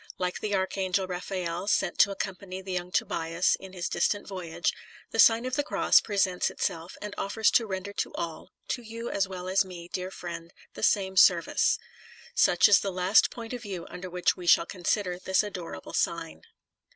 [0.17, 4.73] Like the archangel Raphael, sent to accompany the young Tobias in his distant voyage,
[5.11, 8.81] the Sign of the Cross pre sents itself, and offers to render to all, to
[8.81, 11.77] you as well as me, dear friend, the same service.
[12.33, 16.45] Such is the last point of view under which we shall consider this adorable sign.